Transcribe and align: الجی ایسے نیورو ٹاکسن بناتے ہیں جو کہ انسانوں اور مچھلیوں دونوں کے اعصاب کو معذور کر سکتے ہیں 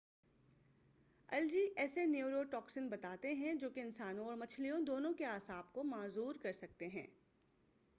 الجی 1.29 1.65
ایسے 1.75 2.05
نیورو 2.05 2.41
ٹاکسن 2.51 2.87
بناتے 2.89 3.33
ہیں 3.33 3.53
جو 3.55 3.69
کہ 3.69 3.79
انسانوں 3.79 4.25
اور 4.25 4.35
مچھلیوں 4.37 4.79
دونوں 4.81 5.13
کے 5.13 5.25
اعصاب 5.25 5.71
کو 5.73 5.83
معذور 5.85 6.35
کر 6.41 6.53
سکتے 6.53 6.87
ہیں 6.87 7.07